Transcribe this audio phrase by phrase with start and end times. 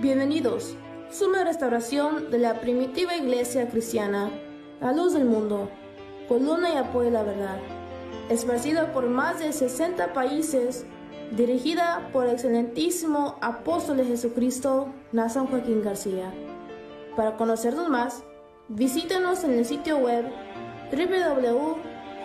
[0.00, 0.74] Bienvenidos.
[1.10, 4.30] Suma restauración de la primitiva iglesia cristiana,
[4.80, 5.68] la luz del mundo,
[6.26, 7.58] columna y apoyo a la verdad.
[8.30, 10.86] Esparcida por más de 60 países,
[11.32, 16.32] dirigida por el excelentísimo apóstol de Jesucristo, Nazan Joaquín García.
[17.14, 18.22] Para conocernos más,
[18.68, 20.24] visítenos en el sitio web
[20.92, 22.24] www.lldm.org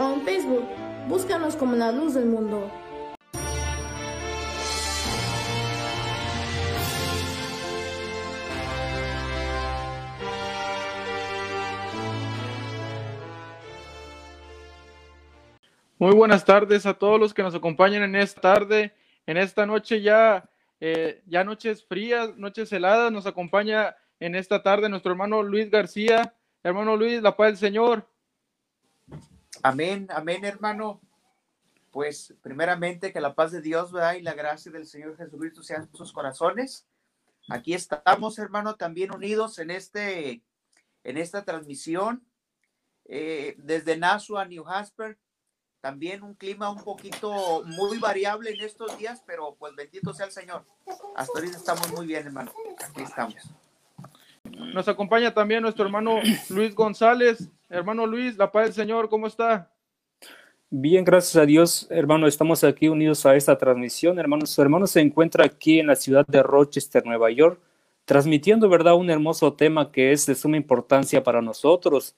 [0.00, 0.64] o en Facebook,
[1.06, 2.70] búscanos como la luz del mundo.
[15.98, 20.02] Muy buenas tardes a todos los que nos acompañan en esta tarde, en esta noche
[20.02, 20.46] ya,
[20.78, 26.34] eh, ya noches frías, noches heladas, nos acompaña en esta tarde nuestro hermano Luis García.
[26.62, 28.06] Hermano Luis, la paz del Señor.
[29.62, 31.00] Amén, amén, hermano.
[31.90, 34.16] Pues primeramente que la paz de Dios ¿verdad?
[34.16, 36.86] y la gracia del Señor Jesucristo sean en sus corazones.
[37.48, 40.42] Aquí estamos, hermano, también unidos en, este,
[41.04, 42.22] en esta transmisión
[43.06, 45.16] eh, desde Nassau a New Hampshire
[45.86, 50.32] también un clima un poquito muy variable en estos días, pero pues bendito sea el
[50.32, 50.64] Señor.
[51.14, 52.50] Hasta ahorita estamos muy bien, hermano.
[52.90, 53.36] Aquí estamos.
[54.74, 57.48] Nos acompaña también nuestro hermano Luis González.
[57.68, 59.70] Hermano Luis, la paz del Señor, ¿cómo está?
[60.70, 62.26] Bien, gracias a Dios, hermano.
[62.26, 64.18] Estamos aquí unidos a esta transmisión.
[64.18, 67.60] Hermano, su hermano se encuentra aquí en la ciudad de Rochester, Nueva York,
[68.04, 72.16] transmitiendo, ¿verdad?, un hermoso tema que es de suma importancia para nosotros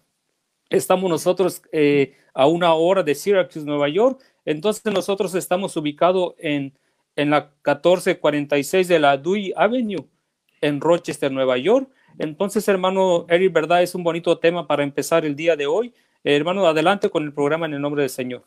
[0.70, 4.22] Estamos nosotros eh, a una hora de Syracuse, Nueva York.
[4.46, 6.78] Entonces nosotros estamos ubicados en,
[7.16, 10.08] en la 1446 de la Dewey Avenue,
[10.62, 11.90] en Rochester, Nueva York.
[12.18, 13.82] Entonces, hermano Eric, ¿verdad?
[13.82, 15.94] Es un bonito tema para empezar el día de hoy.
[16.24, 18.44] Eh, hermano, adelante con el programa en el nombre del Señor.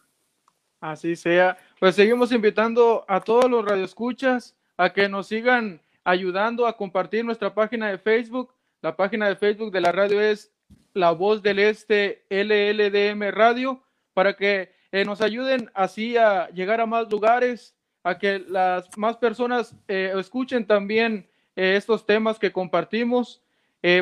[0.80, 1.56] Así sea.
[1.80, 7.54] Pues seguimos invitando a todos los radioescuchas a que nos sigan ayudando a compartir nuestra
[7.54, 8.52] página de Facebook.
[8.80, 10.52] La página de Facebook de la radio es
[10.94, 13.82] la voz del este LLDM Radio
[14.14, 19.16] para que eh, nos ayuden así a llegar a más lugares, a que las más
[19.16, 23.42] personas eh, escuchen también eh, estos temas que compartimos.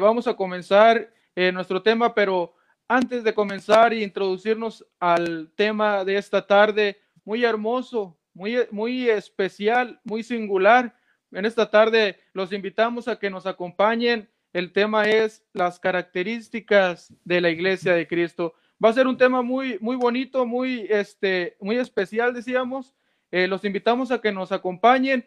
[0.01, 1.11] vamos a comenzar
[1.55, 2.53] nuestro tema, pero
[2.87, 9.99] antes de comenzar e introducirnos al tema de esta tarde, muy hermoso, muy, muy especial,
[10.05, 10.95] muy singular.
[11.33, 17.41] En esta tarde los invitamos a que nos acompañen el tema es las características de
[17.41, 18.55] la iglesia de Cristo.
[18.83, 22.95] Va a ser un tema muy, muy bonito, muy, este, muy especial, decíamos.
[23.31, 25.25] Eh, los invitamos a que nos acompañen.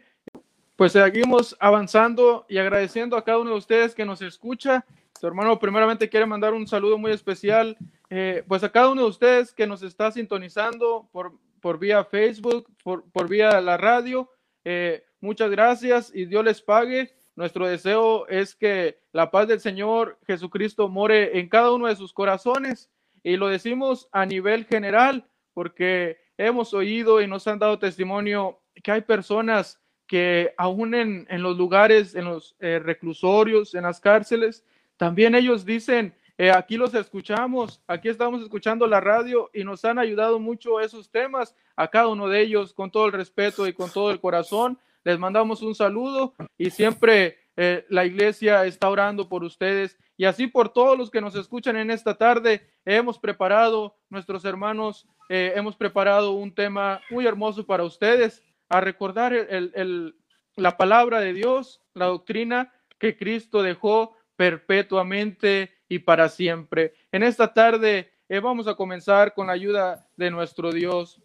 [0.76, 4.86] Pues seguimos avanzando y agradeciendo a cada uno de ustedes que nos escucha.
[5.20, 7.78] Su hermano primeramente quiere mandar un saludo muy especial,
[8.10, 12.68] eh, pues a cada uno de ustedes que nos está sintonizando por, por vía Facebook,
[12.84, 14.30] por, por vía la radio.
[14.66, 17.16] Eh, muchas gracias y Dios les pague.
[17.36, 22.14] Nuestro deseo es que la paz del Señor Jesucristo more en cada uno de sus
[22.14, 22.92] corazones
[23.24, 28.92] y lo decimos a nivel general porque hemos oído y nos han dado testimonio que
[28.92, 34.64] hay personas que aún en, los lugares, en los eh, reclusorios, en las cárceles,
[34.98, 39.98] también ellos dicen, eh, aquí los escuchamos, aquí estamos escuchando la radio y nos han
[39.98, 43.90] ayudado mucho esos temas, a cada uno de ellos con todo el respeto y con
[43.90, 49.44] todo el corazón les mandamos un saludo y siempre eh, la iglesia está orando por
[49.44, 52.68] ustedes y así por todos los que nos escuchan en esta tarde.
[52.86, 59.34] Hemos preparado, nuestros hermanos, eh, hemos preparado un tema muy hermoso para ustedes, a recordar
[59.34, 60.16] el,
[60.56, 66.94] la palabra de Dios, la doctrina que Cristo dejó perpetuamente y para siempre.
[67.12, 71.22] En esta tarde eh, vamos a comenzar con la ayuda de nuestro Dios.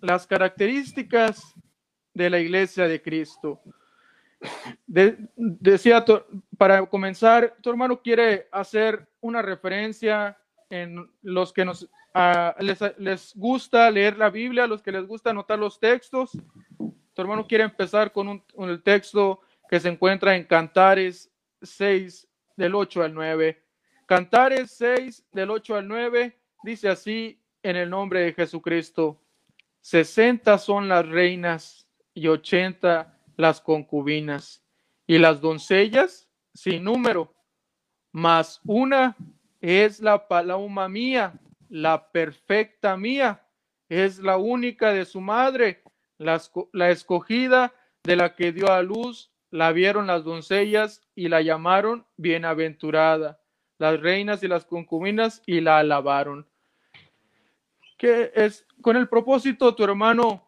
[0.00, 1.54] Las características
[2.14, 3.60] de la iglesia de Cristo.
[4.86, 6.04] decía,
[6.56, 10.38] para comenzar, tu hermano quiere hacer una referencia
[10.70, 11.88] en los que nos
[12.98, 16.30] les, gusta leer la Biblia, los que les gusta anotar los textos.
[16.78, 21.30] Tu hermano quiere empezar con, un, con el texto que se encuentra en Cantares
[21.62, 23.62] 6, del 8 al 9.
[24.06, 29.20] Cantares 6, del 8 al 9, dice así en el nombre de Jesucristo.
[29.80, 31.83] sesenta son las reinas
[32.14, 34.62] y ochenta las concubinas,
[35.06, 37.34] y las doncellas sin número,
[38.12, 39.16] mas una
[39.60, 41.34] es la paloma mía,
[41.68, 43.42] la perfecta mía,
[43.88, 45.82] es la única de su madre,
[46.18, 46.40] la,
[46.72, 47.74] la escogida
[48.04, 53.40] de la que dio a luz, la vieron las doncellas y la llamaron bienaventurada,
[53.78, 56.46] las reinas y las concubinas y la alabaron.
[57.96, 60.46] Que es con el propósito, tu hermano,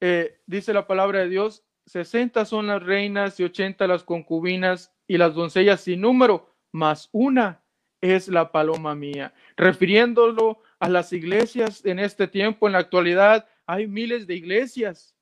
[0.00, 5.18] eh, dice la palabra de Dios, 60 son las reinas y 80 las concubinas y
[5.18, 7.62] las doncellas sin número, más una
[8.00, 9.34] es la paloma mía.
[9.56, 15.14] Refiriéndolo a las iglesias en este tiempo, en la actualidad, hay miles de iglesias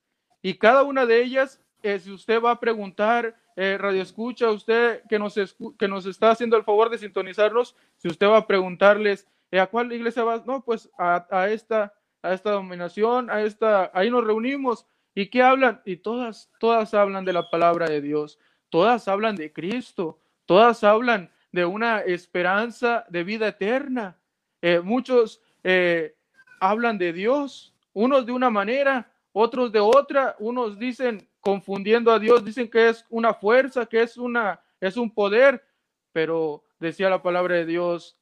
[0.43, 5.03] y cada una de ellas, eh, si usted va a preguntar, eh, Radio Escucha, usted
[5.09, 5.35] que nos,
[5.79, 9.67] que nos está haciendo el favor de sintonizarlos, si usted va a preguntarles, eh, ¿a
[9.67, 10.47] cuál iglesia vas?
[10.47, 11.93] No, pues a, a, esta,
[12.23, 14.87] a esta dominación, a esta, ahí nos reunimos.
[15.15, 15.81] ¿Y qué hablan?
[15.85, 18.39] Y todas, todas hablan de la palabra de Dios,
[18.69, 24.19] todas hablan de Cristo, todas hablan de una esperanza de vida eterna.
[24.63, 26.15] Eh, muchos eh,
[26.61, 32.45] hablan de Dios, unos de una manera, otros de otra, unos dicen confundiendo a Dios,
[32.45, 35.65] dicen que es una fuerza, que es una es un poder,
[36.13, 38.17] pero decía la palabra de Dios,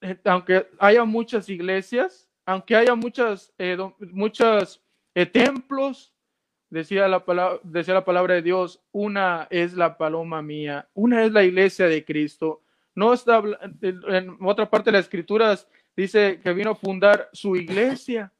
[0.00, 3.52] eh, aunque haya muchas iglesias, aunque haya muchas
[4.12, 4.82] muchas
[5.32, 6.12] templos,
[6.68, 11.32] decía la palabra decía la palabra de Dios, una es la paloma mía, una es
[11.32, 12.62] la iglesia de Cristo.
[12.94, 13.42] No está
[13.82, 18.32] en otra parte de las escrituras dice que vino a fundar su iglesia.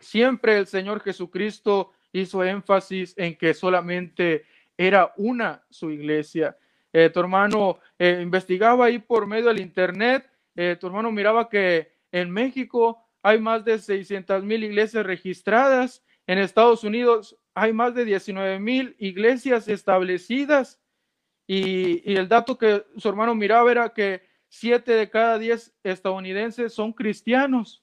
[0.00, 4.44] Siempre el Señor Jesucristo hizo énfasis en que solamente
[4.76, 6.56] era una su iglesia.
[6.92, 11.92] Eh, tu hermano eh, investigaba ahí por medio del internet, eh, tu hermano miraba que
[12.12, 18.04] en México hay más de 600 mil iglesias registradas, en Estados Unidos hay más de
[18.04, 20.80] 19 mil iglesias establecidas
[21.44, 26.92] y, el dato que su hermano miraba era que siete de cada diez estadounidenses son
[26.92, 27.82] cristianos.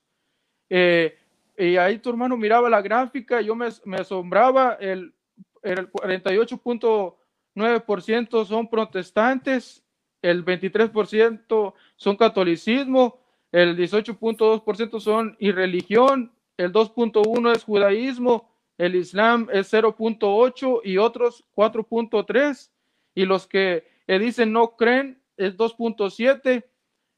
[0.69, 1.18] Eh,
[1.57, 5.13] y ahí tu hermano miraba la gráfica, yo me, me asombraba, el,
[5.62, 9.84] el 48.9% son protestantes,
[10.22, 13.23] el 23% son catolicismo,
[13.54, 22.72] el 18.2% son irreligión, el 2.1 es judaísmo, el islam es 0.8 y otros 4.3
[23.14, 26.66] y los que dicen no creen es 2.7.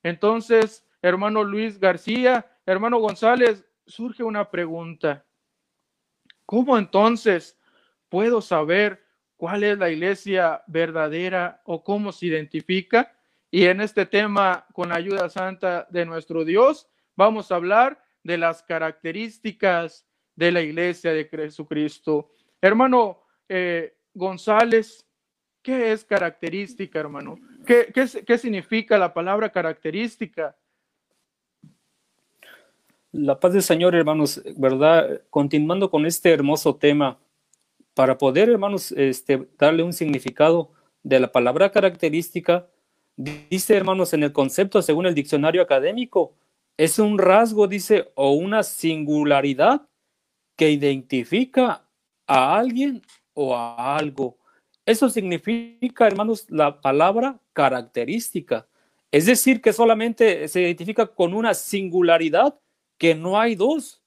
[0.04, 5.26] Entonces, hermano Luis García, hermano González, surge una pregunta.
[6.46, 7.58] ¿Cómo entonces
[8.10, 9.06] puedo saber
[9.38, 13.15] cuál es la iglesia verdadera o cómo se identifica?
[13.56, 18.38] Y en este tema, con la ayuda santa de nuestro Dios, vamos a hablar de
[18.38, 20.06] las características
[20.36, 22.31] de la iglesia de Jesucristo.
[22.60, 25.07] Hermano eh, González,
[25.62, 27.40] ¿qué es característica, hermano?
[27.66, 30.57] ¿Qué, significa la palabra característica?
[33.13, 35.22] La paz del Señor, hermanos, ¿verdad?
[35.30, 37.18] Continuando con este hermoso tema,
[37.94, 40.74] para poder, hermanos, este, darle un significado
[41.04, 42.68] de la palabra característica,
[43.16, 46.34] dice, hermanos, en el concepto, según el diccionario académico,
[46.78, 49.88] es un rasgo, dice, o una singularidad
[50.56, 51.88] que identifica
[52.28, 53.02] a alguien
[53.34, 54.38] o a algo.
[54.86, 58.68] Eso significa, hermanos, la palabra característica.
[59.12, 62.60] Es decir, que solamente se identifica con una singularidad
[62.98, 64.02] que no hay dos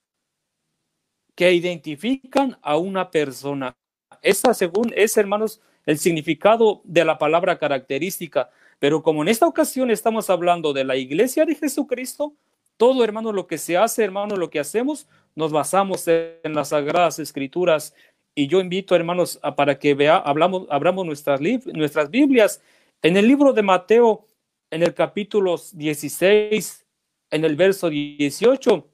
[1.35, 3.77] que identifican a una persona.
[4.23, 8.51] Esa, según es, hermanos, el significado de la palabra característica.
[8.79, 12.35] Pero como en esta ocasión estamos hablando de la iglesia de Jesucristo,
[12.77, 17.19] todo, hermano, lo que se hace, hermano, lo que hacemos, nos basamos en las sagradas
[17.19, 17.93] escrituras.
[18.37, 22.63] Y yo invito, hermanos, a, para que vea, hablamos, abramos nuestras, nuestras Biblias.
[23.03, 24.27] En el libro de Mateo,
[24.71, 26.87] en el capítulo 16,
[27.31, 28.89] en el verso 18,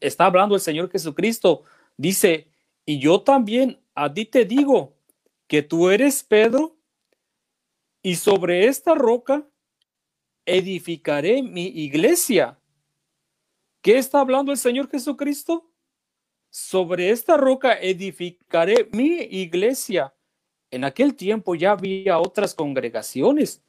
[0.00, 1.64] está hablando el Señor Jesucristo.
[1.98, 2.48] Dice,
[2.86, 4.94] y yo también a ti te digo
[5.46, 6.76] que tú eres Pedro,
[8.04, 9.48] y sobre esta roca
[10.44, 12.58] edificaré mi iglesia.
[13.80, 15.70] ¿Qué está hablando el Señor Jesucristo?
[16.50, 20.14] Sobre esta roca edificaré mi iglesia.
[20.70, 23.62] En aquel tiempo ya había otras congregaciones.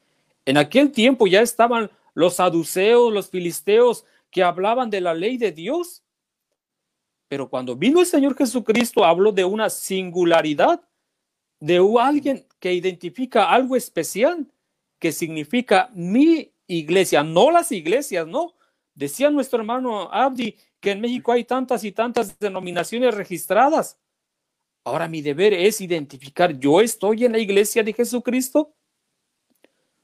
[0.44, 5.54] En aquel tiempo ya estaban los saduceos, los filisteos que hablaban de la ley de
[5.54, 6.04] Dios.
[7.30, 10.82] Pero cuando vino el Señor Jesucristo, habló de una singularidad,
[11.62, 14.48] de alguien que identifica algo especial,
[14.98, 18.56] que significa mi iglesia, no las iglesias, no,
[18.96, 24.00] Decía nuestro hermano Abdi que en México hay tantas y tantas denominaciones registradas.
[24.84, 28.74] Ahora mi deber es identificar, ¿yo estoy en la iglesia de Jesucristo?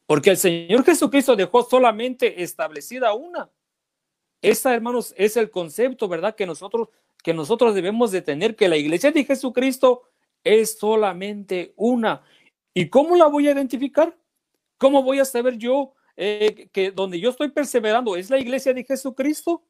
[0.06, 3.50] Porque el Señor Jesucristo dejó solamente establecida una.
[4.40, 6.36] Esa, hermanos, es el concepto, ¿verdad?
[6.36, 6.90] Que nosotros,
[7.24, 10.04] que nosotros debemos de tener, que la iglesia de Jesucristo
[10.44, 12.24] es solamente una.
[12.74, 14.16] ¿Y cómo la voy a identificar?
[14.78, 18.84] ¿Cómo voy a saber yo eh, que donde yo estoy perseverando es la iglesia de
[18.84, 19.64] Jesucristo?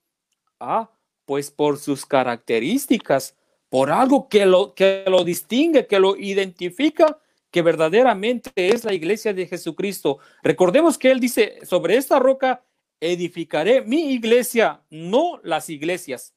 [0.60, 0.90] Ah,
[1.26, 3.36] pues por sus características,
[3.70, 9.34] por algo que lo, que lo distingue, que lo identifica, que verdaderamente es la iglesia
[9.34, 10.20] de Jesucristo.
[10.44, 12.64] Recordemos que él dice, sobre esta roca
[13.00, 16.34] edificaré mi iglesia, no las iglesias.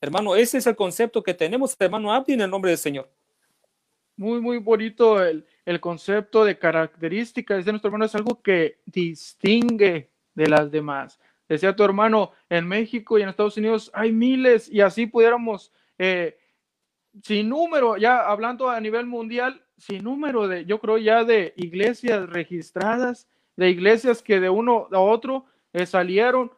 [0.00, 3.10] Hermano, ese es el concepto que tenemos, hermano Abdi, en el nombre del Señor.
[4.16, 10.10] Muy, muy bonito el, el concepto de características de nuestro hermano, es algo que distingue
[10.34, 11.20] de las demás.
[11.48, 16.38] Decía tu hermano, en México y en Estados Unidos hay miles y así pudiéramos, eh,
[17.22, 22.28] sin número, ya hablando a nivel mundial, sin número de, yo creo ya de iglesias
[22.30, 26.52] registradas, de iglesias que de uno a otro eh, salieron,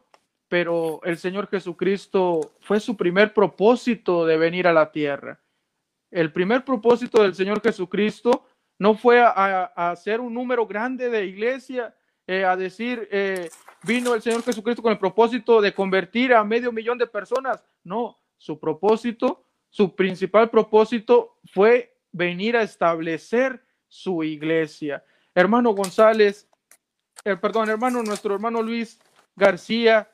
[0.48, 5.40] pero el Señor Jesucristo fue su primer propósito de venir a la tierra.
[6.10, 8.46] El primer propósito del Señor Jesucristo
[8.78, 11.94] no fue a, hacer un número grande de iglesia,
[12.26, 13.50] eh, a decir, eh,
[13.82, 17.62] vino el Señor Jesucristo con el propósito de convertir a medio millón de personas.
[17.82, 25.04] No, su propósito, su principal propósito fue venir a establecer su iglesia.
[25.34, 26.48] Hermano González,
[27.24, 28.98] eh, perdón, hermano, nuestro hermano Luis
[29.36, 30.10] García,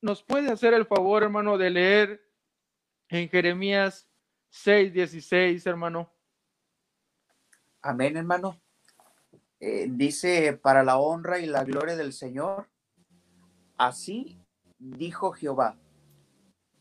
[0.00, 2.24] ¿nos puede hacer el favor, hermano, de leer
[3.08, 4.08] en Jeremías
[4.50, 6.12] 6, 16, hermano?
[7.82, 8.60] Amén, hermano.
[9.58, 12.68] Eh, dice, para la honra y la gloria del Señor,
[13.76, 14.38] así
[14.78, 15.78] dijo Jehová,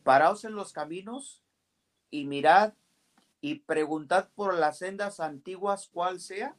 [0.03, 1.43] paraos en los caminos
[2.09, 2.73] y mirad
[3.41, 6.55] y preguntad por las sendas antiguas cuál sea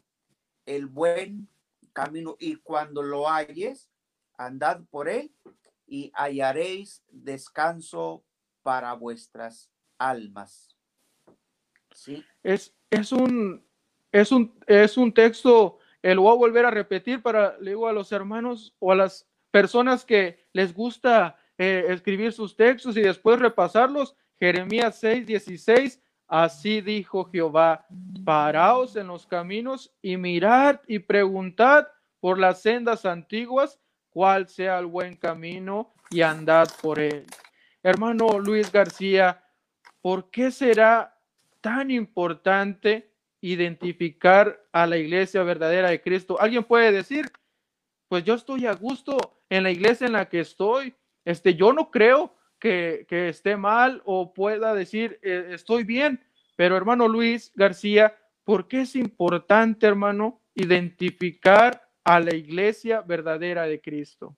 [0.67, 1.49] el buen
[1.93, 3.91] camino y cuando lo halles,
[4.39, 5.35] andad por él
[5.87, 8.25] y hallaréis descanso
[8.63, 10.77] para vuestras almas.
[11.93, 12.25] Sí.
[12.43, 13.65] Es, es un,
[14.13, 17.87] es un, es un texto eh, lo voy a volver a repetir para, le digo
[17.87, 23.03] a los hermanos o a las personas que les gusta eh, escribir sus textos y
[23.03, 24.17] después repasarlos.
[24.39, 27.87] Jeremías 6, 16, así dijo Jehová,
[28.25, 31.89] paraos en los caminos y mirad y preguntad
[32.21, 37.27] por las sendas antiguas cuál sea el buen camino y andad por él.
[37.83, 39.45] Hermano Luis García,
[40.01, 41.19] ¿por qué será
[41.61, 43.10] tan importante
[43.41, 46.41] identificar a la iglesia verdadera de Cristo.
[46.41, 47.31] Alguien puede decir,
[48.09, 49.17] pues yo estoy a gusto
[49.49, 50.95] en la iglesia en la que estoy.
[51.25, 56.21] Este, yo no creo que, esté mal o pueda decir, eh, estoy bien.
[56.57, 63.81] Pero hermano Luis García, ¿por qué es importante, hermano, identificar a la iglesia verdadera de
[63.81, 64.37] Cristo?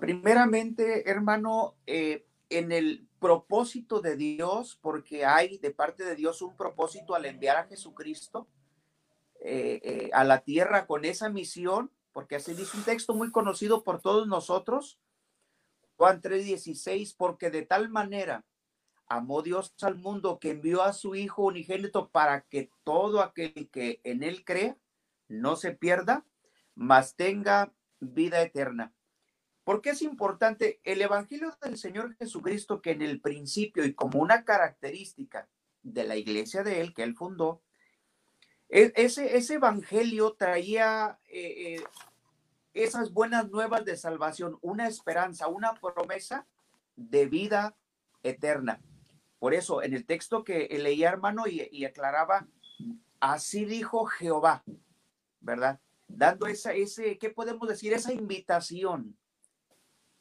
[0.00, 6.54] Primeramente, hermano, eh, en el propósito de Dios, porque hay de parte de Dios un
[6.58, 8.46] propósito al enviar a Jesucristo
[9.40, 13.82] eh, eh, a la tierra con esa misión, porque así dice un texto muy conocido
[13.82, 15.00] por todos nosotros,
[15.96, 18.44] Juan 3:16, porque de tal manera
[19.06, 24.02] amó Dios al mundo que envió a su Hijo unigénito para que todo aquel que
[24.04, 24.76] en él crea
[25.28, 26.26] no se pierda,
[26.74, 28.92] mas tenga vida eterna.
[29.64, 34.20] ¿Por qué es importante el Evangelio del Señor Jesucristo que en el principio y como
[34.20, 35.48] una característica
[35.82, 37.62] de la iglesia de él que él fundó,
[38.68, 41.84] e, ese, ese Evangelio traía eh, eh,
[42.74, 46.46] esas buenas nuevas de salvación, una esperanza, una promesa
[46.96, 47.74] de vida
[48.22, 48.82] eterna.
[49.38, 52.46] Por eso, en el texto que leía hermano y, y aclaraba,
[53.18, 54.62] así dijo Jehová,
[55.40, 55.80] ¿verdad?
[56.06, 57.94] Dando esa, ese, ¿qué podemos decir?
[57.94, 59.16] Esa invitación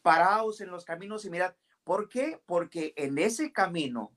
[0.04, 1.56] paraos en los caminos y mirad.
[1.84, 2.40] ¿Por qué?
[2.46, 4.16] Porque en ese camino,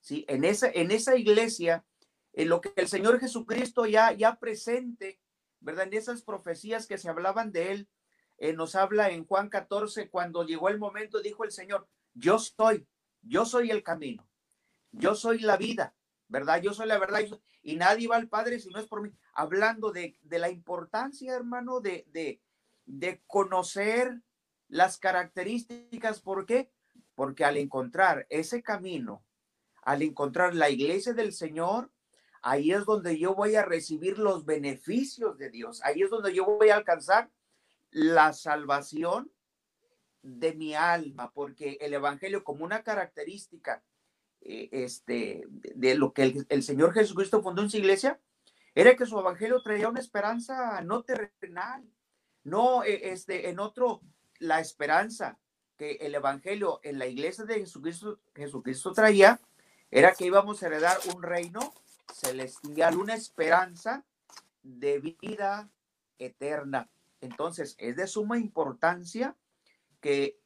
[0.00, 0.26] ¿sí?
[0.28, 1.86] en, esa, en esa iglesia,
[2.34, 5.20] en lo que el Señor Jesucristo ya, ya presente,
[5.60, 5.86] ¿verdad?
[5.86, 7.88] En esas profecías que se hablaban de él,
[8.36, 12.86] eh, nos habla en Juan 14, cuando llegó el momento, dijo el Señor, yo soy,
[13.22, 14.28] yo soy el camino,
[14.92, 15.96] yo soy la vida,
[16.28, 16.60] ¿verdad?
[16.62, 17.20] Yo soy la verdad
[17.62, 19.10] y nadie va al Padre si no es por mí.
[19.32, 22.40] Hablando de, de la importancia, hermano, de, de,
[22.86, 24.22] de conocer
[24.68, 26.20] las características.
[26.20, 26.70] ¿Por qué?
[27.14, 29.24] Porque al encontrar ese camino,
[29.82, 31.90] al encontrar la iglesia del Señor,
[32.42, 35.80] ahí es donde yo voy a recibir los beneficios de Dios.
[35.84, 37.30] Ahí es donde yo voy a alcanzar
[37.90, 39.32] la salvación
[40.22, 43.82] de mi alma, porque el Evangelio como una característica
[44.40, 48.20] eh, este, de lo que el, Señor Jesucristo fundó en su iglesia,
[48.74, 51.84] era que su Evangelio traía una esperanza no terrenal,
[52.44, 54.02] no eh, este, en otro,
[54.38, 55.38] la esperanza
[55.76, 59.40] que el Evangelio en la iglesia de Jesucristo, Jesucristo traía,
[59.90, 61.72] era que íbamos a heredar un reino
[62.12, 64.04] celestial, una esperanza
[64.62, 65.70] de vida
[66.18, 66.90] eterna.
[67.20, 69.36] Entonces, es de suma importancia
[70.00, 70.38] que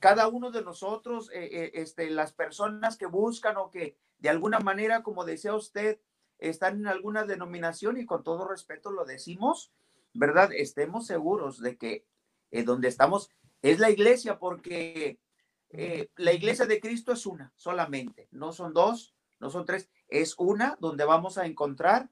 [0.00, 4.58] cada uno de nosotros, eh, eh, este, las personas que buscan o que de alguna
[4.58, 5.98] manera, como decía usted,
[6.38, 9.72] están en alguna denominación y con todo respeto lo decimos,
[10.12, 10.50] ¿verdad?
[10.52, 12.04] Estemos seguros de que
[12.54, 13.30] eh, donde estamos
[13.62, 15.18] es la iglesia, porque
[16.16, 20.76] la iglesia de Cristo es una solamente, no son dos, no son tres, es una
[20.80, 22.08] donde vamos a encontrar,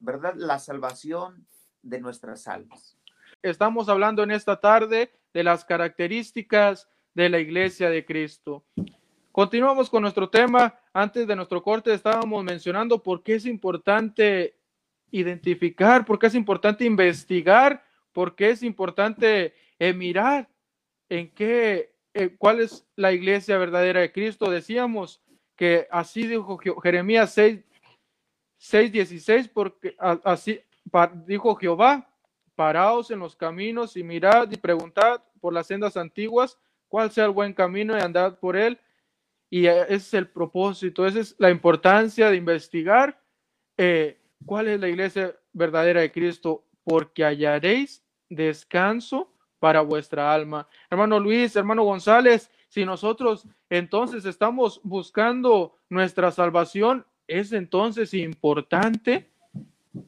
[0.00, 0.34] ¿verdad?
[0.34, 1.46] La salvación
[1.82, 2.96] de nuestras almas.
[3.42, 8.64] Estamos hablando en esta tarde de las características de la iglesia de Cristo.
[9.30, 10.78] Continuamos con nuestro tema.
[10.92, 14.56] Antes de nuestro corte estábamos mencionando por qué es importante
[15.10, 20.48] identificar, por qué es importante investigar, por qué es importante eh, mirar
[21.08, 24.50] en qué, eh, cuál es la iglesia verdadera de Cristo.
[24.50, 25.22] Decíamos
[25.56, 27.60] que así dijo Jeremías 6,
[28.58, 30.60] 6 16, porque así
[31.26, 32.08] dijo Jehová,
[32.54, 37.32] paraos en los caminos y mirad y preguntad por las sendas antiguas cuál sea el
[37.32, 38.78] buen camino y andad por él.
[39.50, 43.20] Y ese es el propósito, esa es la importancia de investigar
[43.76, 49.33] eh, cuál es la iglesia verdadera de Cristo, porque hallaréis descanso
[49.64, 50.68] para vuestra alma.
[50.90, 59.30] Hermano Luis, hermano González, si nosotros entonces estamos buscando nuestra salvación, es entonces importante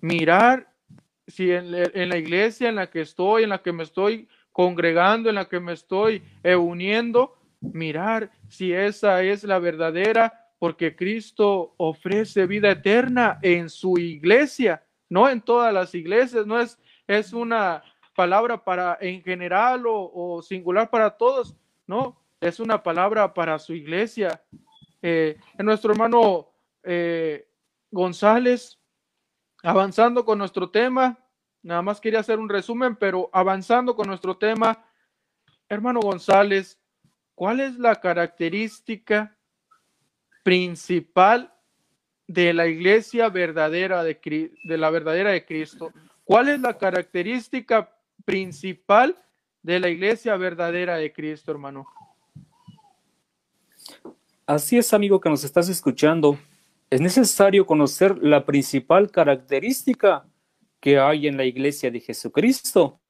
[0.03, 0.71] mirar
[1.27, 5.37] si en, la iglesia en la que estoy, en la que me estoy congregando, en
[5.37, 12.73] la que me estoy uniendo, mirar si esa es la verdadera, porque Cristo ofrece vida
[12.73, 17.83] eterna en su iglesia, no en todas las iglesias, no es, es una
[18.17, 21.55] palabra para en general o, singular para todos,
[21.87, 24.43] no, es una palabra para su iglesia.
[25.03, 26.49] Eh, nuestro hermano
[26.83, 27.49] eh,
[27.91, 28.81] González
[29.67, 31.19] Avanzando con nuestro tema,
[31.61, 34.85] nada más quería hacer un resumen, pero avanzando con nuestro tema,
[35.69, 36.79] hermano González,
[37.35, 39.37] ¿cuál es la característica
[40.45, 41.53] principal
[42.29, 45.93] de la iglesia verdadera de, de la verdadera de Cristo?
[46.23, 49.17] ¿Cuál es la característica principal
[49.63, 51.87] de la iglesia verdadera de Cristo, hermano?
[54.47, 56.39] Así es, amigo, que nos estás escuchando
[56.91, 60.27] es necesario conocer la principal característica
[60.81, 63.01] que hay en la iglesia de Jesucristo.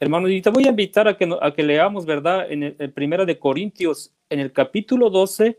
[0.00, 2.50] Hermano, y te voy a invitar a que, a que leamos, ¿verdad?
[2.50, 5.58] En el, Primera de Corintios, en el capítulo 12,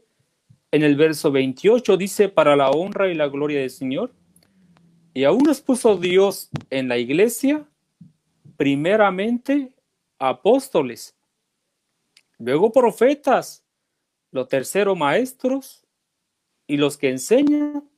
[0.71, 4.11] en el verso 28, dice, para la honra y la gloria del Señor.
[5.13, 7.63] Y aún nos puso Dios en la iglesia,
[8.57, 9.73] primeramente
[10.19, 11.15] apóstoles,
[12.37, 13.63] luego profetas,
[14.31, 15.85] lo tercero maestros,
[16.67, 17.89] y los que enseñan.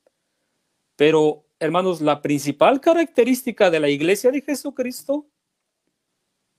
[0.96, 5.28] Pero, hermanos, la principal característica de la iglesia de Jesucristo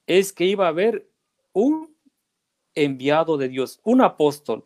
[0.07, 1.11] es que iba a haber
[1.53, 1.95] un
[2.75, 4.65] enviado de Dios, un apóstol.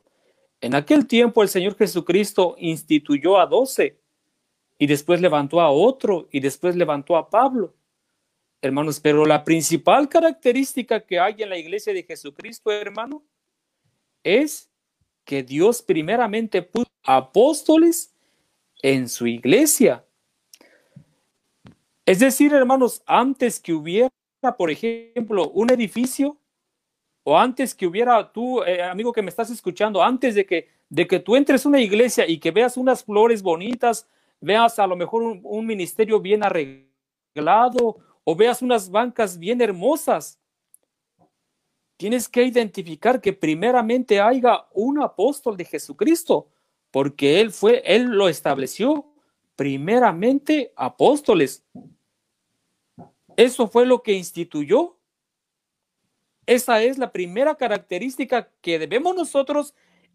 [0.61, 3.99] En aquel tiempo el Señor Jesucristo instituyó a doce
[4.79, 7.75] y después levantó a otro y después levantó a Pablo.
[8.64, 13.25] Hermanos, pero la principal característica que hay en la iglesia de Jesucristo, hermano,
[14.22, 14.70] es
[15.25, 18.14] que Dios primeramente puso apóstoles
[18.81, 20.05] en su iglesia.
[22.07, 24.11] Es decir, hermanos, antes que hubiera,
[24.57, 26.38] por ejemplo, un edificio,
[27.25, 31.09] o antes que hubiera tú, eh, amigo que me estás escuchando, antes de que, de
[31.09, 34.09] que tú entres a una iglesia y que veas unas flores bonitas,
[34.40, 40.39] veas a lo mejor un, un ministerio bien arreglado, o veas unas bancas bien hermosas,
[41.97, 46.49] tienes que identificar que primeramente haya un apóstol de Jesucristo,
[46.91, 49.07] porque él fue, él lo estableció
[49.57, 51.65] primeramente apóstoles.
[53.37, 54.99] Eso fue lo que instituyó.
[56.47, 59.75] Esa es la primera característica que debemos nosotros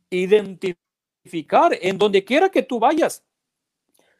[0.10, 3.24] identificar en donde quiera que tú vayas.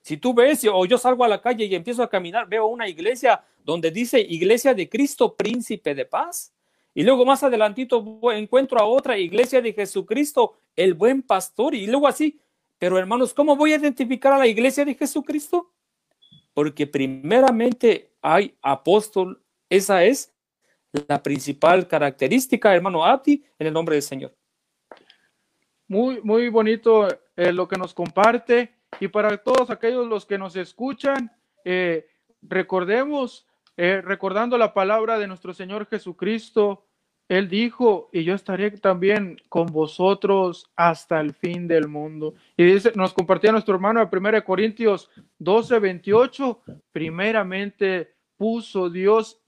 [0.08, 2.88] Si tú ves o yo salgo a la calle y empiezo a caminar, veo una
[2.88, 6.54] iglesia donde dice Iglesia de Cristo, Príncipe de Paz.
[6.94, 11.76] Y luego más adelantito encuentro a otra iglesia de Jesucristo, el buen pastor.
[11.76, 12.40] Y luego así,
[12.78, 15.74] pero hermanos, ¿cómo voy a identificar a la iglesia de Jesucristo?
[16.54, 20.34] Porque primeramente hay apóstol, esa es
[21.10, 24.34] la principal característica, hermano Ati, en el nombre del Señor.
[25.86, 30.56] Muy, muy bonito eh, lo que nos comparte y para todos aquellos los que nos
[30.56, 31.32] escuchan,
[31.64, 32.08] eh,
[32.42, 33.46] recordemos,
[33.76, 36.86] eh, recordando la palabra de nuestro Señor Jesucristo,
[37.30, 42.36] Él dijo, y yo estaré también con vosotros hasta el fin del mundo.
[42.56, 49.42] Y dice, nos compartía nuestro hermano de 1 Corintios 12, 28, primeramente puso Dios,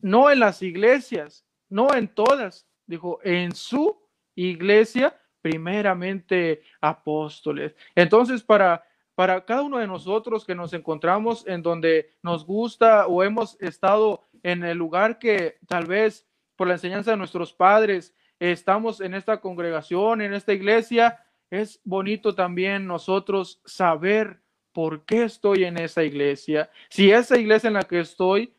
[0.00, 3.96] no en las iglesias, no en todas, dijo, en su
[4.34, 7.74] iglesia, primeramente apóstoles.
[7.94, 13.22] Entonces, para, para cada uno de nosotros que nos encontramos en donde nos gusta o
[13.22, 16.26] hemos estado en el lugar que tal vez
[16.56, 22.34] por la enseñanza de nuestros padres estamos en esta congregación, en esta iglesia, es bonito
[22.34, 24.40] también nosotros saber
[24.72, 26.70] por qué estoy en esa iglesia.
[26.88, 28.54] Si esa iglesia en la que estoy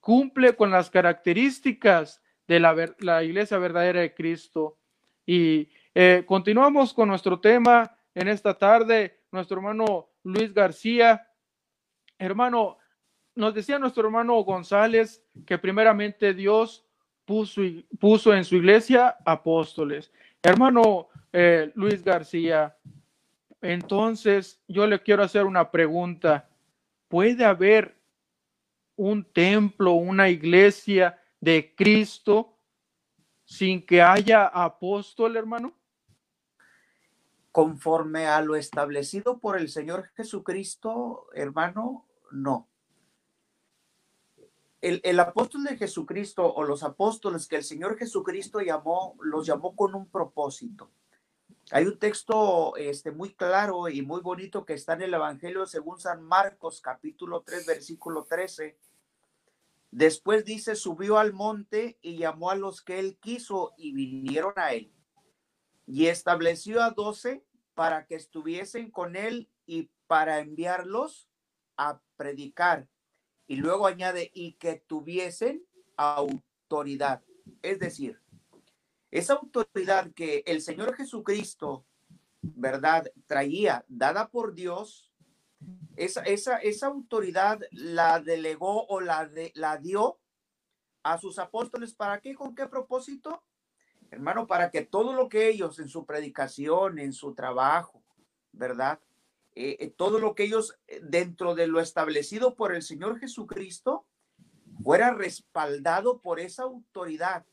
[0.00, 4.76] cumple con las características de la, la iglesia verdadera de Cristo.
[5.26, 11.28] Y eh, continuamos con nuestro tema en esta tarde, nuestro hermano Luis García.
[12.18, 12.78] Hermano,
[13.34, 16.84] nos decía nuestro hermano González que primeramente Dios
[17.24, 17.62] puso,
[17.98, 20.12] puso en su iglesia apóstoles.
[20.42, 22.76] Hermano eh, Luis García,
[23.64, 26.50] entonces, yo le quiero hacer una pregunta.
[27.08, 27.96] ¿Puede haber
[28.94, 32.58] un templo, una iglesia de Cristo
[33.46, 35.72] sin que haya apóstol, hermano?
[37.54, 42.68] Conforme a lo establecido por el Señor Jesucristo, hermano, no.
[44.80, 49.94] El, apóstol de Jesucristo o los apóstoles que el Señor Jesucristo llamó, los llamó con
[49.94, 50.90] un propósito.
[51.70, 56.00] Hay un texto este, muy claro y muy bonito que está en el Evangelio según
[56.00, 58.76] San Marcos, capítulo 3, versículo 13.
[59.92, 64.72] Después dice, subió al monte y llamó a los que él quiso y vinieron a
[64.72, 64.90] él.
[65.86, 67.44] Y estableció a doce
[67.74, 71.28] para que estuviesen con él y para enviarlos
[71.76, 72.88] a predicar.
[73.46, 75.64] Y luego añade, y que tuviesen
[75.96, 77.22] autoridad.
[77.62, 78.20] Es decir,
[79.10, 81.86] esa autoridad que el Señor Jesucristo,
[82.40, 85.12] ¿verdad?, traía, dada por Dios,
[85.96, 90.18] esa, esa, esa autoridad la delegó o la, de, la dio
[91.02, 91.94] a sus apóstoles.
[91.94, 92.34] ¿Para qué?
[92.34, 93.44] ¿Con qué propósito?
[94.14, 98.00] Hermano, para que todo lo que ellos en su predicación, en su trabajo,
[98.52, 99.00] ¿verdad?
[99.56, 104.06] Eh, eh, todo lo que ellos eh, dentro de lo establecido por el Señor Jesucristo
[104.84, 107.44] fuera respaldado por esa autoridad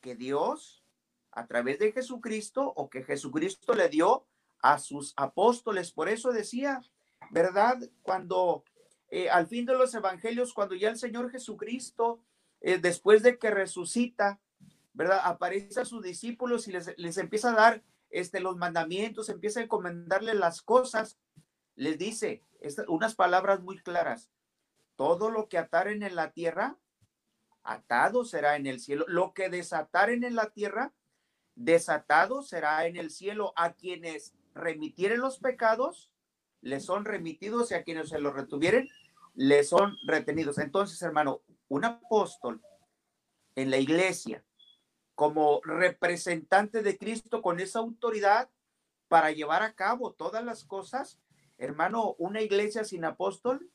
[0.00, 0.82] que Dios,
[1.30, 4.26] a través de Jesucristo, o que Jesucristo le dio
[4.62, 5.92] a sus apóstoles.
[5.92, 6.82] Por eso decía,
[7.30, 7.78] ¿verdad?
[8.02, 8.64] Cuando
[9.30, 12.20] al fin de los evangelios, cuando ya el Señor Jesucristo,
[12.60, 14.40] después de que resucita,
[15.00, 15.22] ¿verdad?
[15.24, 19.62] Aparece a sus discípulos y les, les empieza a dar este, los mandamientos, empieza a
[19.62, 21.18] encomendarle las cosas,
[21.74, 22.44] les dice
[22.86, 24.30] unas palabras muy claras.
[24.96, 26.76] Todo lo que ataren en la tierra
[27.62, 29.06] atado será en el cielo.
[29.08, 30.92] Lo que desataren en la tierra,
[31.54, 33.54] desatado será en el cielo.
[33.56, 36.10] A quienes remitieren los pecados,
[36.60, 38.90] les son remitidos y a quienes se los retuvieren,
[39.34, 40.58] les son retenidos.
[40.58, 42.60] Entonces, hermano, un apóstol
[43.54, 44.44] en la iglesia,
[45.20, 48.48] como representante de Cristo con esa autoridad
[49.06, 51.18] para llevar a cabo todas las cosas,
[51.58, 53.70] hermano, una iglesia sin apóstol,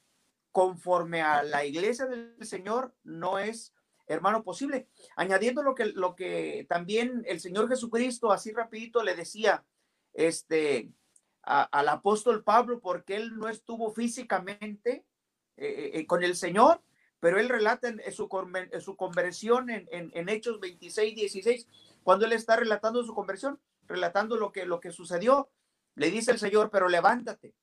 [0.51, 3.75] conforme a la iglesia del Señor, no es
[4.07, 4.87] hermano, posible.
[5.15, 9.63] Añadiendo lo que, lo que también el Señor Jesucristo, así rapidito, le decía
[10.13, 10.89] este,
[11.43, 15.05] al apóstol Pablo, porque él no estuvo físicamente
[15.57, 16.81] eh, eh, con el Señor,
[17.25, 21.67] pero él relata en, su, conversión en, en, Hechos 26, 16,
[22.03, 25.49] cuando él está relatando su conversión, relatando lo que, sucedió,
[25.95, 27.55] le dice el Señor, pero levántate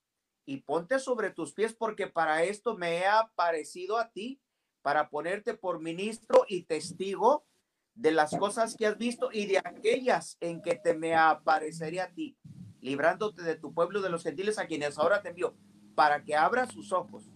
[0.46, 4.40] y ponte sobre tus pies porque para esto me he aparecido a ti
[4.83, 7.46] para ponerte por ministro y testigo
[7.94, 12.12] de las cosas que has visto y de aquellas en que te me apareceré a
[12.12, 12.37] ti,
[12.81, 15.55] librándote de tu pueblo de los gentiles a quienes ahora te envío,
[15.94, 17.31] para que abras sus ojos,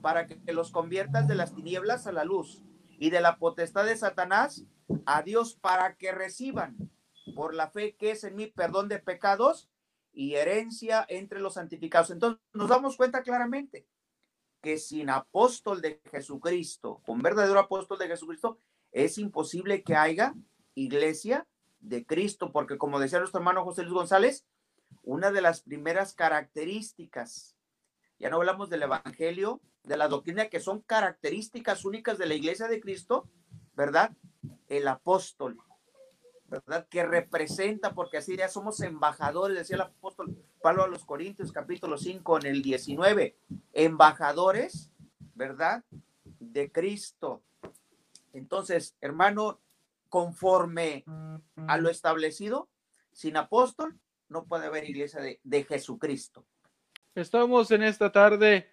[0.00, 2.62] para que los conviertas de las tinieblas a la luz
[2.98, 4.64] y de la potestad de Satanás
[5.06, 6.90] a Dios, para que reciban
[7.34, 9.68] por la fe que es en mí perdón de pecados
[10.12, 12.10] y herencia entre los santificados.
[12.10, 13.86] Entonces nos damos cuenta claramente
[14.60, 18.58] que sin apóstol de Jesucristo, un verdadero apóstol de Jesucristo,
[18.90, 20.34] es imposible que haya
[20.74, 21.46] iglesia
[21.80, 24.46] de Cristo, porque como decía nuestro hermano José Luis González,
[25.02, 27.56] una de las primeras características,
[28.18, 32.68] ya no hablamos del Evangelio, de la doctrina, que son características únicas de la iglesia
[32.68, 33.28] de Cristo,
[33.74, 34.12] ¿verdad?
[34.68, 35.58] El apóstol,
[36.46, 36.86] ¿verdad?
[36.88, 41.98] Que representa, porque así ya somos embajadores, decía el apóstol Pablo a los Corintios, capítulo
[41.98, 43.36] 5, en el 19,
[43.72, 44.90] embajadores,
[45.34, 45.84] ¿verdad?
[46.38, 47.42] De Cristo.
[48.32, 49.60] Entonces, hermano,
[50.08, 51.04] conforme
[51.66, 52.68] a lo establecido,
[53.12, 53.98] sin apóstol
[54.28, 56.44] no puede haber iglesia de, Jesucristo.
[57.14, 58.70] Estamos en esta tarde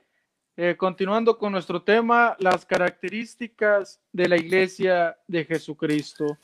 [0.58, 6.38] eh, continuando con nuestro tema, las características de la iglesia de Jesucristo.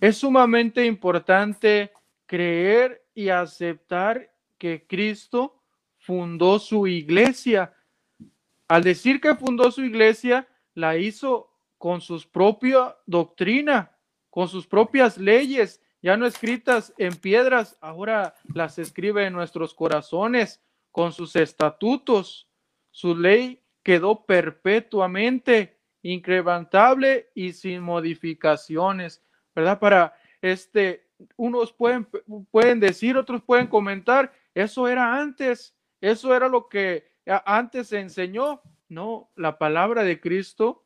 [0.00, 1.92] Es sumamente importante
[2.26, 5.60] creer y aceptar que Cristo
[5.98, 7.74] fundó su iglesia.
[8.68, 13.96] Al decir que fundó su iglesia, la hizo con sus propia doctrina,
[14.30, 20.62] con sus propias leyes, ya no escritas en piedras, ahora las escribe en nuestros corazones
[20.90, 22.48] con sus estatutos.
[22.94, 29.20] Su ley quedó perpetuamente incrementable y sin modificaciones,
[29.52, 29.80] ¿verdad?
[29.80, 32.06] Para este, unos pueden,
[32.52, 37.04] pueden decir, otros pueden comentar, eso era antes, eso era lo que
[37.44, 38.62] antes se enseñó.
[38.88, 40.84] No, la palabra de Cristo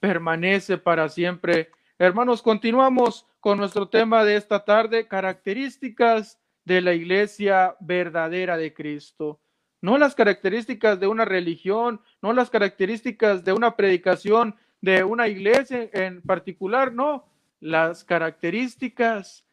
[0.00, 1.70] permanece para siempre.
[1.96, 9.38] Hermanos, continuamos con nuestro tema de esta tarde, características de la iglesia verdadera de Cristo.
[9.80, 15.88] No las características de una religión, no las características de una predicación de una iglesia
[15.92, 17.26] en particular, no,
[17.60, 19.44] las características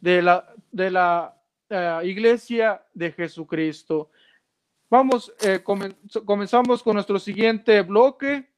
[0.00, 1.36] de la, de la
[1.68, 4.10] eh, iglesia de Jesucristo.
[4.88, 5.62] Vamos, eh,
[6.24, 8.48] comenzamos con nuestro siguiente bloque.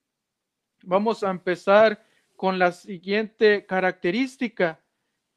[0.83, 2.05] Vamos a empezar
[2.37, 4.79] con la siguiente característica,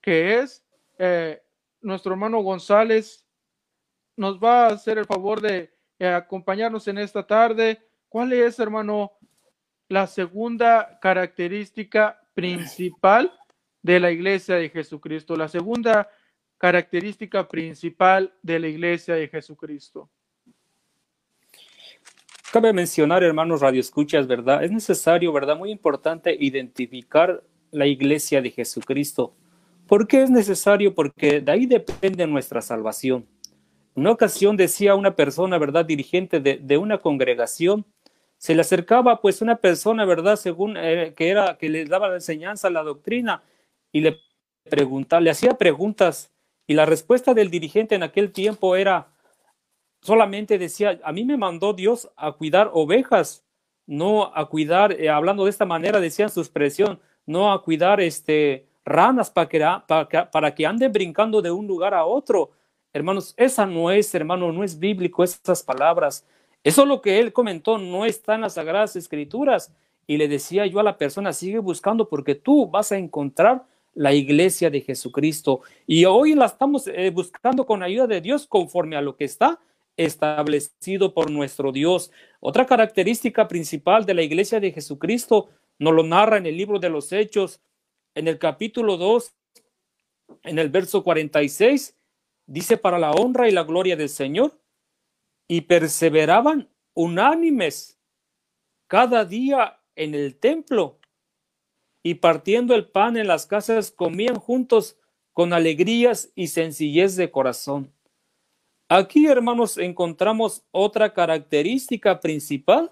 [0.02, 0.66] que es
[0.98, 1.42] eh,
[1.82, 3.26] nuestro hermano González
[4.22, 7.82] nos va a hacer el favor de eh, acompañarnos en esta tarde.
[8.08, 9.14] ¿Cuál es, hermano,
[9.90, 13.34] la segunda característica principal
[13.82, 15.36] de la iglesia de Jesucristo?
[15.36, 16.08] La segunda
[16.60, 20.08] característica principal de la iglesia de Jesucristo.
[22.54, 24.64] Cabe mencionar, hermanos radioescuchas, ¿verdad?
[24.64, 25.58] Es necesario, ¿verdad?
[25.58, 29.34] Muy importante identificar la iglesia de Jesucristo.
[29.88, 30.94] ¿Por qué es necesario?
[30.94, 33.26] Porque de ahí depende nuestra salvación.
[34.02, 35.86] Una ocasión decía una persona, ¿verdad?
[35.86, 37.86] Dirigente de, una congregación,
[38.40, 40.38] se le acercaba pues una persona, ¿verdad?
[40.38, 43.44] Según eh, que era, que le daba la enseñanza, la doctrina,
[43.92, 44.18] y le
[44.68, 46.32] preguntaba, le hacía preguntas,
[46.66, 49.10] y la respuesta del dirigente en aquel tiempo era,
[50.02, 53.46] solamente decía, a mí me mandó Dios a cuidar ovejas,
[53.86, 58.66] no a cuidar, eh, hablando de esta manera, decían su expresión, no a cuidar este,
[58.84, 62.50] ranas para que, para, que, para que anden brincando de un lugar a otro.
[62.94, 66.26] Hermanos, esa no es, hermano, no es bíblico esas palabras.
[66.64, 69.74] Eso es lo que él comentó, no está en las Sagradas Escrituras.
[70.08, 74.14] Y le decía yo a la persona, sigue buscando porque tú vas a encontrar la
[74.14, 75.62] iglesia de Jesucristo.
[75.88, 79.60] Y hoy la estamos eh, buscando con ayuda de Dios conforme a lo que está
[79.98, 82.12] establecido por nuestro Dios.
[82.40, 85.50] Otra característica principal de la iglesia de Jesucristo
[85.80, 87.62] nos lo narra en el libro de los Hechos,
[88.16, 89.34] en el capítulo 2,
[90.44, 91.96] en el verso 46,
[92.46, 94.60] dice para la honra y la gloria del Señor,
[95.48, 98.00] y perseveraban unánimes
[98.88, 101.00] cada día en el templo,
[102.04, 104.98] y partiendo el pan en las casas comían juntos
[105.34, 107.94] con alegrías y sencillez de corazón
[108.94, 112.92] Aquí, hermanos, encontramos otra característica principal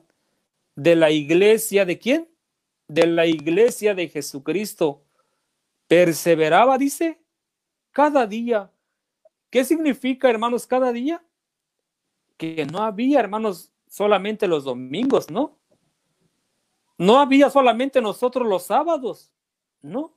[0.74, 2.30] de la iglesia de quién?
[2.88, 5.04] De la iglesia de Jesucristo.
[5.90, 7.20] Perseveraba, dice,
[7.92, 8.72] cada día.
[9.50, 11.24] ¿Qué significa, hermanos, cada día?
[12.38, 15.58] Que no había, hermanos, solamente los domingos, ¿no?
[16.98, 19.32] No había solamente nosotros los sábados,
[19.82, 20.14] ¿no?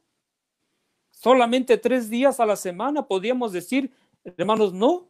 [1.11, 3.93] Solamente tres días a la semana, podíamos decir,
[4.25, 5.09] hermanos, no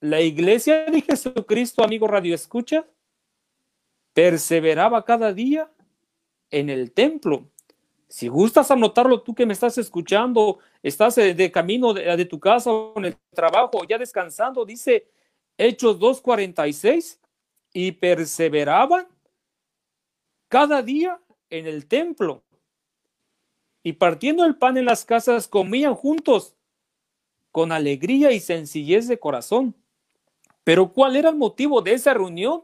[0.00, 2.86] la iglesia de Jesucristo, amigo Radio Escucha,
[4.12, 5.70] perseveraba cada día
[6.50, 7.48] en el templo.
[8.12, 12.70] Si gustas anotarlo, tú que me estás escuchando, estás eh, de camino de, tu casa
[12.70, 15.08] o en el trabajo, ya descansando, dice
[15.56, 17.18] Hechos 2.46,
[17.72, 19.08] y perseveraban
[20.48, 22.44] cada día en el templo.
[23.82, 26.54] Y partiendo el pan en las casas, comían juntos
[27.50, 29.74] con alegría y sencillez de corazón
[30.64, 32.62] pero ¿cuál era el motivo de esa reunión?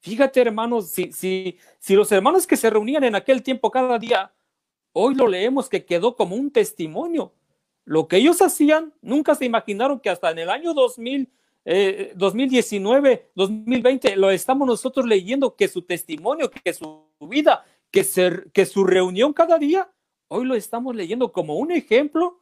[0.00, 4.32] Fíjate, hermanos, si, si, si los hermanos que se reunían en aquel tiempo cada día,
[4.92, 7.32] hoy lo leemos que quedó como un testimonio.
[7.84, 11.28] Lo que ellos hacían, nunca se imaginaron que hasta en el año 2000,
[12.14, 18.06] 2019, 2020, lo estamos nosotros leyendo, que su testimonio, que su vida, que,
[18.52, 19.90] que su reunión cada día,
[20.28, 22.40] hoy lo estamos leyendo como un ejemplo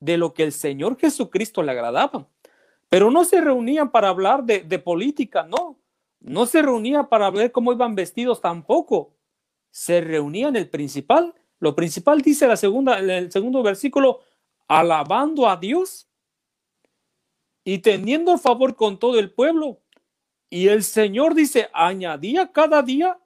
[0.00, 2.28] de lo que el Señor Jesucristo le agradaba.
[2.88, 5.78] Pero no se reunían para hablar de, de política, no.
[6.20, 9.14] No se reunían para ver cómo iban vestidos tampoco.
[9.70, 11.34] Se reunían el principal.
[11.62, 14.18] Lo principal dice la segunda, el segundo versículo,
[14.66, 16.08] alabando a Dios
[17.62, 19.78] y teniendo favor con todo el pueblo.
[20.50, 23.16] Y el Señor dice, añadía cada día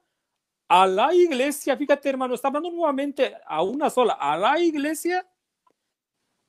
[0.67, 5.25] a la iglesia, fíjate hermano, está hablando nuevamente a una sola, a la iglesia,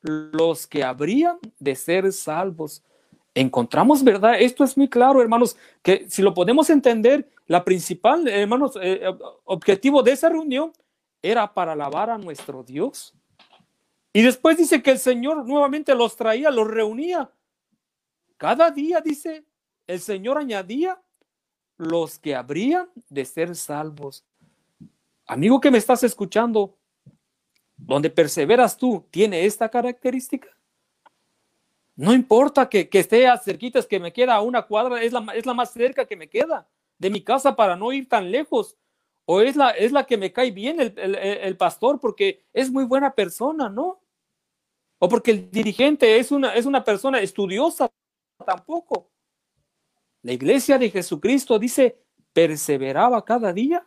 [0.03, 2.83] los que habrían de ser salvos.
[3.35, 4.35] Encontramos, ¿verdad?
[4.39, 9.07] Esto es muy claro, hermanos, que si lo podemos entender, la principal, hermanos, eh,
[9.45, 10.71] objetivo de esa reunión
[11.23, 13.15] era para alabar a nuestro Dios.
[14.13, 17.31] Y después dice que el Señor nuevamente los traía, los reunía.
[18.37, 19.45] Cada día, dice,
[19.87, 21.01] el Señor añadía
[21.77, 24.25] los que habrían de ser salvos.
[25.27, 26.77] Amigo que me estás escuchando,
[27.77, 30.49] donde perseveras tú, tiene esta característica.
[31.95, 35.25] No importa que, que esté a cerquitas, que me queda a una cuadra, es la,
[35.35, 38.77] es la más cerca que me queda de mi casa para no ir tan lejos.
[39.31, 42.85] O es la, es la que me cae bien el, el, pastor porque es muy
[42.85, 44.01] buena persona, ¿no?
[44.99, 47.91] O porque el dirigente es una, es una persona estudiosa,
[48.47, 49.11] tampoco.
[50.23, 51.99] La iglesia de Jesucristo dice,
[52.33, 53.87] perseveraba cada día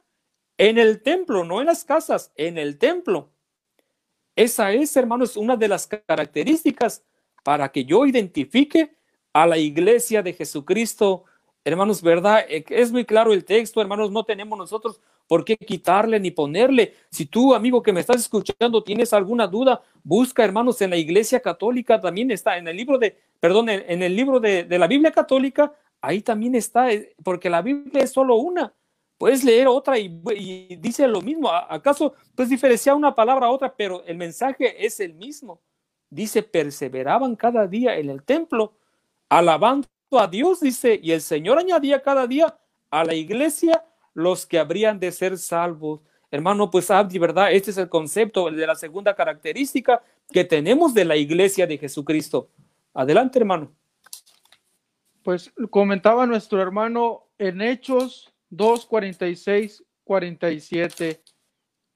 [0.60, 3.32] en el templo, no en las casas, en el templo.
[4.36, 7.04] Esa es, hermanos, una de las características
[7.44, 8.96] para que yo identifique
[9.34, 11.26] a la iglesia de Jesucristo.
[11.64, 12.46] Hermanos, ¿verdad?
[12.48, 16.94] Eh, es muy claro el texto, hermanos, no tenemos nosotros por qué quitarle ni ponerle.
[17.10, 21.40] Si tú, amigo que me estás escuchando, tienes alguna duda, busca, hermanos, en la iglesia
[21.40, 25.74] católica, también está en el libro de, perdón, en el libro de, la Biblia católica,
[26.02, 28.74] ahí también está, eh, porque la Biblia es solo una.
[29.18, 30.10] Puedes leer otra y,
[30.82, 31.50] dice lo mismo.
[31.50, 35.62] ¿Acaso pues diferenciar una palabra a otra, pero el mensaje es el mismo?
[36.10, 38.74] Dice, perseveraban cada día en el templo,
[39.30, 42.54] alabando a Dios, dice, y el Señor añadía cada día
[42.90, 46.02] a la iglesia los que habrían de ser salvos.
[46.30, 47.52] Hermano, pues Abdi, ¿verdad?
[47.52, 52.50] Este es el concepto de la segunda característica que tenemos de la iglesia de Jesucristo.
[52.94, 53.72] Adelante, hermano.
[55.24, 61.22] Pues comentaba nuestro hermano en Hechos 2, 46, 47.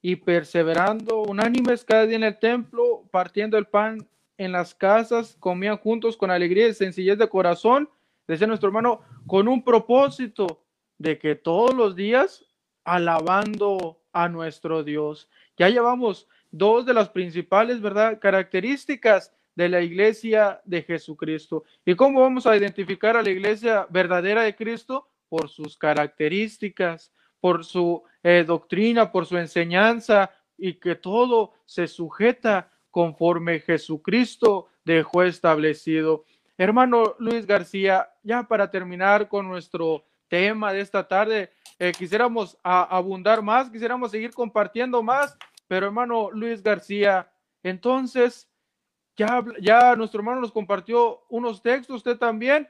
[0.01, 5.77] Y perseverando unánimes cada día en el templo, partiendo el pan en las casas, comían
[5.77, 7.89] juntos con alegría y sencillez de corazón,
[8.27, 10.64] decía nuestro hermano, con un propósito
[10.97, 12.45] de que todos los días
[12.83, 15.29] alabando a nuestro Dios.
[15.57, 17.81] Ya llevamos dos de las principales.
[18.19, 21.63] Características de la iglesia de Jesucristo.
[21.85, 25.09] ¿Y cómo vamos a identificar a la iglesia verdadera de Cristo?
[25.29, 32.71] por sus características, por su eh, doctrina, por su enseñanza y que todo se sujeta
[32.89, 36.23] conforme Jesucristo dejó establecido.
[36.57, 43.41] Hermano Luis García, ya para terminar con nuestro tema de esta tarde, eh, quisiéramos abundar
[43.41, 47.31] más, quisiéramos seguir compartiendo más, pero hermano Luis García,
[47.63, 48.49] entonces,
[49.15, 52.67] ya, ya nuestro hermano nos compartió unos textos, usted también,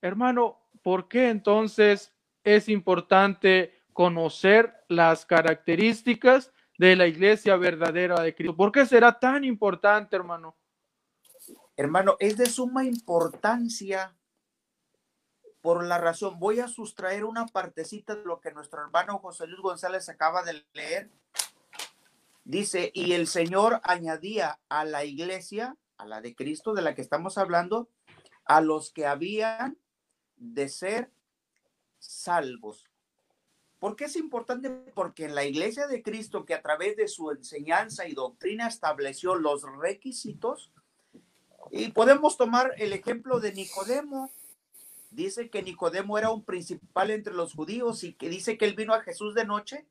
[0.00, 2.10] hermano, ¿por qué entonces
[2.42, 8.56] es importante conocer las características de la iglesia verdadera de Cristo?
[8.56, 10.56] ¿Por qué será tan importante, hermano?
[11.76, 14.16] Hermano, es de suma importancia
[15.64, 19.62] por la razón, voy a sustraer una partecita de lo que nuestro hermano José Luis
[19.62, 21.10] González acaba de leer.
[22.44, 27.00] Dice, y el Señor añadía a la iglesia, a la de Cristo de la que
[27.00, 27.88] estamos hablando,
[28.44, 29.78] a los que habían
[30.36, 31.10] de ser
[31.98, 32.84] salvos.
[33.78, 34.68] ¿Por qué es importante?
[34.68, 39.34] Porque en la iglesia de Cristo, que a través de su enseñanza y doctrina estableció
[39.34, 40.70] los requisitos,
[41.70, 44.30] y podemos tomar el ejemplo de Nicodemo.
[45.14, 48.94] Dice que Nicodemo era un principal entre los judíos y que dice que él vino
[48.94, 49.86] a Jesús de noche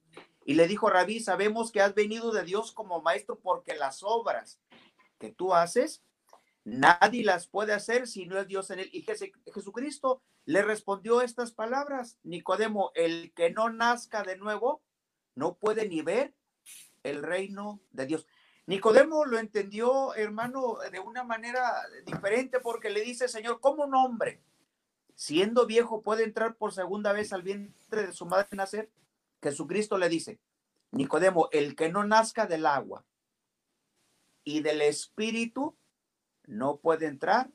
[0.45, 4.59] y le dijo, Rabí, sabemos que has venido de Dios como maestro porque las obras
[5.19, 6.03] que tú haces
[6.65, 8.89] Nadie las puede hacer si no es Dios en él.
[8.93, 9.05] Y
[9.53, 12.17] Jesucristo le respondió estas palabras.
[12.23, 14.81] Nicodemo, el que no nazca de nuevo,
[15.35, 16.33] no puede ni ver
[17.03, 18.27] el reino de Dios.
[18.65, 24.41] Nicodemo lo entendió, hermano, de una manera diferente porque le dice, Señor, ¿cómo un hombre,
[25.23, 28.91] siendo viejo, puede entrar por segunda vez al vientre de su madre nacer?
[29.41, 30.41] Jesucristo le dice,
[30.91, 33.05] Nicodemo, el que no nazca del agua
[34.43, 35.77] y del espíritu,
[36.45, 37.49] no puede entrar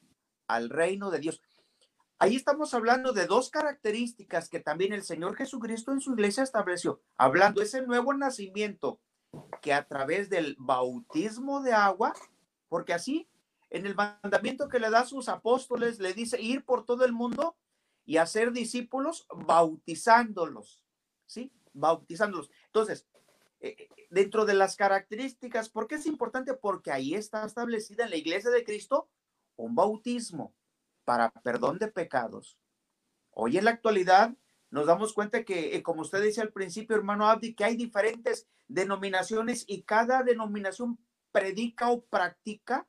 [0.46, 1.42] al reino de Dios.
[2.18, 7.02] ahí estamos hablando de dos características que también el Señor Jesucristo en su iglesia estableció,
[7.18, 8.98] hablando ese nuevo nacimiento
[9.60, 12.14] que a través del bautismo de agua,
[12.70, 13.28] porque así
[13.70, 17.12] en el mandamiento que le da a sus apóstoles le dice ir por todo el
[17.12, 17.56] mundo
[18.04, 20.84] y hacer discípulos bautizándolos,
[21.26, 21.52] ¿sí?
[21.74, 22.50] Bautizándolos.
[22.66, 23.06] Entonces,
[23.60, 26.54] eh, eh, dentro de las características, ¿por qué es importante?
[26.54, 29.10] Porque ahí está establecida en la iglesia de Cristo
[29.56, 30.54] un bautismo
[31.04, 32.56] para perdón de pecados.
[33.30, 34.34] Hoy en la actualidad
[34.70, 38.46] nos damos cuenta que, eh, como usted dice al principio, hermano Abdi, que hay diferentes
[38.68, 40.98] denominaciones y cada denominación
[41.32, 42.86] predica o practica,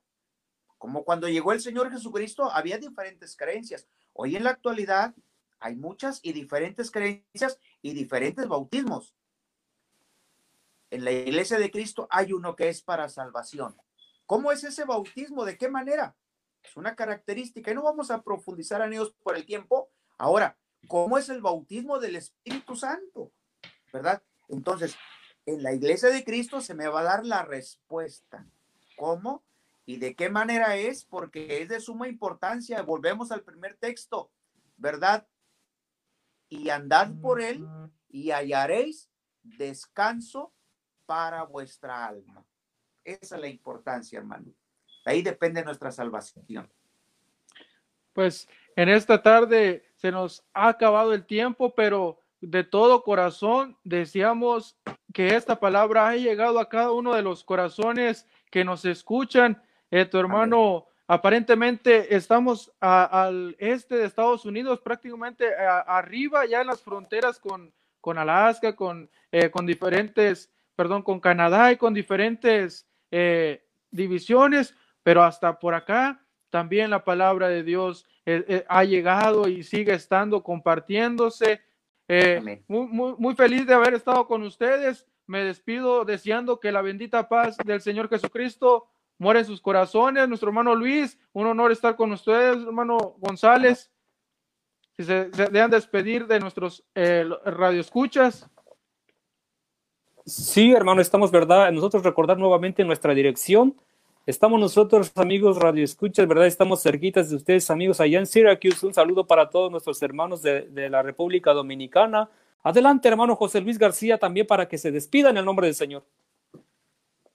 [0.80, 3.86] como cuando llegó el Señor Jesucristo, había diferentes creencias.
[4.14, 5.14] Hoy en la actualidad
[5.60, 9.14] hay muchas y diferentes creencias y diferentes bautismos.
[10.90, 13.76] En la iglesia de Cristo hay uno que es para salvación.
[14.26, 15.44] ¿Cómo es ese bautismo?
[15.44, 16.16] ¿De qué manera?
[16.64, 19.90] Es una característica y no vamos a profundizar en ellos por el tiempo.
[20.18, 20.58] Ahora,
[20.88, 23.34] ¿cómo es el bautismo del Espíritu Santo?
[23.92, 24.24] ¿Verdad?
[24.48, 24.96] Entonces,
[25.46, 28.48] en la iglesia de Cristo se me va a dar la respuesta.
[28.96, 29.44] ¿Cómo?
[29.90, 31.04] ¿Y de qué manera es?
[31.04, 32.84] Porque es de suma importancia.
[32.84, 34.30] Volvemos al primer texto,
[34.78, 35.28] ¿verdad?
[36.48, 37.68] Y andad por él
[38.08, 39.10] y hallaréis
[39.42, 40.54] descanso
[41.08, 42.46] para vuestra alma.
[43.04, 44.54] Esa es la importancia, hermano.
[45.06, 46.72] Ahí depende nuestra salvación.
[48.14, 54.78] Pues en esta tarde se nos ha acabado el tiempo, pero de todo corazón deseamos
[55.16, 59.60] que esta palabra haya llegado a cada uno de los corazones que nos escuchan.
[59.92, 66.82] Eh, tu hermano, aparentemente estamos al este de Estados Unidos, prácticamente arriba, ya en las
[66.82, 73.66] fronteras con, con Alaska, con, eh, con diferentes perdón, con Canadá y con diferentes eh,
[73.92, 74.74] divisiones,
[75.04, 79.94] pero hasta por acá también la palabra de Dios eh, eh, ha llegado y sigue
[79.94, 81.60] estando compartiéndose.
[82.08, 85.06] Muy, muy, muy feliz de haber estado con ustedes.
[85.28, 88.88] Me despido deseando que la bendita paz del Señor Jesucristo
[89.20, 90.28] muere sus corazones.
[90.28, 93.92] Nuestro hermano Luis, un honor estar con ustedes, hermano González.
[94.98, 98.50] Si se, se dejan despedir de nuestros radioescuchas.
[100.26, 101.72] Sí, hermano, estamos, ¿verdad?
[101.72, 103.76] Nosotros recordar nuevamente nuestra dirección.
[104.26, 106.46] Estamos nosotros, amigos Radio Escuchas, ¿verdad?
[106.46, 108.86] Estamos cerquitas de ustedes, amigos, allá en Syracuse.
[108.86, 112.30] Un saludo para todos nuestros hermanos de, de la República Dominicana.
[112.62, 116.04] Adelante, hermano José Luis García, también para que se despida en el nombre del Señor.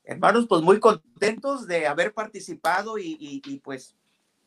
[0.05, 3.97] Hermanos, pues muy contentos de haber participado y, y, y pues,